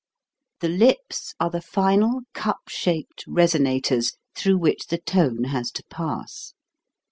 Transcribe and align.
The 0.61 0.67
lips 0.67 1.35
are 1.39 1.51
the 1.51 1.61
final 1.61 2.21
cup 2.33 2.61
shaped 2.69 3.23
reso 3.27 3.59
nators 3.61 4.15
through 4.35 4.57
which 4.57 4.87
the 4.87 4.97
tone 4.97 5.43
has 5.43 5.69
to 5.73 5.83
pass. 5.91 6.55